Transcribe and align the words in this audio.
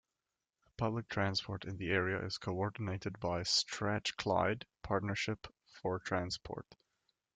Public 0.77 1.07
transport 1.09 1.63
in 1.65 1.77
the 1.77 1.91
area 1.91 2.25
is 2.25 2.39
coordinated 2.39 3.19
by 3.19 3.43
Strathclyde 3.43 4.65
Partnership 4.81 5.45
for 5.79 5.99
Transport. 5.99 6.65